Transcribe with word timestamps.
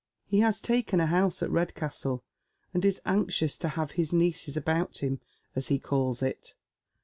He 0.25 0.39
has 0.39 0.59
taken 0.59 0.99
a 0.99 1.05
house 1.05 1.43
at 1.43 1.51
Redcastle, 1.51 2.23
and 2.73 2.83
is 2.83 2.99
anxious 3.05 3.55
to 3.59 3.67
hav« 3.67 3.91
his 3.91 4.11
nieces 4.11 4.57
about 4.57 4.97
hira, 4.97 5.19
as 5.55 5.67
he 5.67 5.77
calls 5.77 6.23
it. 6.23 6.55